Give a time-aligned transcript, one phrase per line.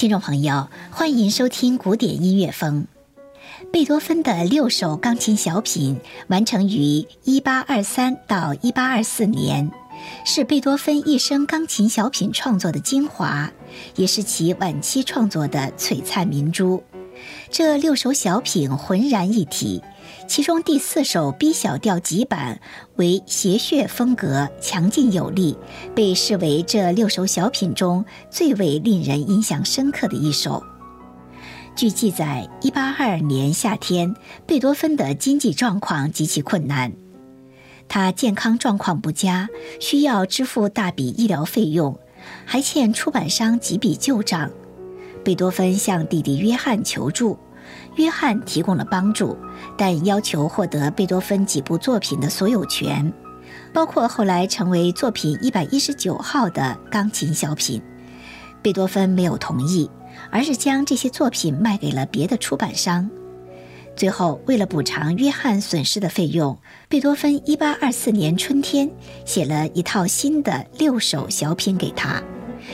[0.00, 2.86] 听众朋友，欢迎收听古典音乐风。
[3.70, 9.70] 贝多芬的六首钢琴小品完成于1823到1824年，
[10.24, 13.52] 是贝多芬一生钢琴小品创作的精华，
[13.94, 16.82] 也是其晚期创作的璀璨明珠。
[17.50, 19.82] 这六首小品浑然一体。
[20.30, 22.60] 其中第四首 B 小调急版
[22.94, 25.56] 为谐谑风格，强劲有力，
[25.92, 30.62] 被视为这六首小品中最为令人印象深刻的一首。
[31.74, 34.14] 据记载，1822年夏天，
[34.46, 36.92] 贝多芬的经济状况极其困难，
[37.88, 39.48] 他健康状况不佳，
[39.80, 41.98] 需要支付大笔医疗费用，
[42.44, 44.48] 还欠出版商几笔旧账。
[45.24, 47.36] 贝多芬向弟弟约翰求助。
[47.96, 49.36] 约翰提供了帮助，
[49.76, 53.12] 但要求获得贝多芬几部作品的所有权，
[53.72, 57.82] 包括后来成为作品一百一十九号的钢琴小品。
[58.62, 59.90] 贝多芬没有同意，
[60.30, 63.08] 而是将这些作品卖给了别的出版商。
[63.96, 68.90] 最后，为了补偿约翰损失的费用，贝多芬一八二四年春天
[69.26, 72.22] 写了一套新的六首小品给他。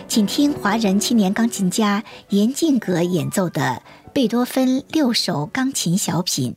[0.06, 3.82] 请听华人青年钢琴家严静格演奏的。
[4.16, 6.56] 贝多芬六首钢琴小品。